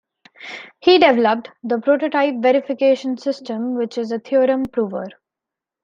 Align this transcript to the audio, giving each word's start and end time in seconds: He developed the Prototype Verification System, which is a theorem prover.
He 0.79 0.97
developed 0.97 1.51
the 1.61 1.79
Prototype 1.79 2.33
Verification 2.39 3.17
System, 3.19 3.75
which 3.75 3.99
is 3.99 4.11
a 4.11 4.17
theorem 4.17 4.63
prover. 4.65 5.05